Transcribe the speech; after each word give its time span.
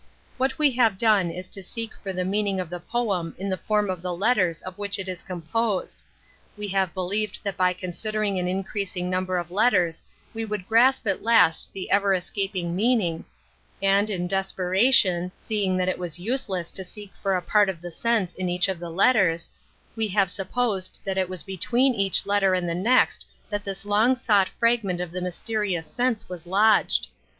What 0.37 0.57
we 0.57 0.71
have 0.71 0.97
done 0.97 1.29
is 1.29 1.47
to 1.49 1.61
seek 1.61 1.91
for 1.93 2.11
the 2.11 2.25
meaning 2.25 2.59
of 2.59 2.71
the 2.71 2.79
poem 2.79 3.35
in 3.37 3.49
the 3.49 3.57
form 3.57 3.87
of 3.87 4.01
the 4.01 4.11
letters 4.15 4.63
of 4.63 4.75
which 4.79 4.97
it 4.97 5.07
is 5.07 5.21
composed; 5.21 6.01
we 6.57 6.69
have 6.69 6.95
believed 6.95 7.37
that 7.43 7.55
by 7.55 7.73
considering 7.73 8.39
an 8.39 8.47
increasing 8.47 9.11
number 9.11 9.37
of 9.37 9.51
letters 9.51 10.01
we 10.33 10.43
would 10.43 10.67
grasp 10.67 11.05
at 11.05 11.21
last 11.21 11.71
the 11.71 11.91
ever 11.91 12.15
escaping 12.15 12.75
meaning, 12.75 13.25
and 13.79 14.09
in 14.09 14.27
desperation, 14.27 15.31
seeing 15.37 15.77
that 15.77 15.85
it 15.87 16.01
52 16.01 16.01
An 16.01 16.05
Introduction 16.07 16.23
to 16.23 16.23
was 16.41 16.63
useless 16.63 16.71
to 16.71 16.83
seek 16.83 17.13
for 17.21 17.35
a 17.35 17.39
part 17.43 17.69
of 17.69 17.79
the 17.79 17.91
sense 17.91 18.33
in 18.33 18.49
each 18.49 18.67
of 18.67 18.79
the 18.79 18.89
letters, 18.89 19.51
we 19.95 20.07
have 20.07 20.31
supposed 20.31 20.99
that 21.03 21.19
it 21.19 21.29
was 21.29 21.43
between 21.43 21.93
each 21.93 22.25
letter 22.25 22.55
and 22.55 22.67
the 22.67 22.73
next 22.73 23.27
that 23.51 23.63
this 23.63 23.85
long 23.85 24.15
sought 24.15 24.49
fragment 24.57 24.99
of 24.99 25.11
the 25.11 25.21
mysterious 25.21 25.85
sense 25.85 26.27
was 26.27 26.47
lodged 26.47 27.07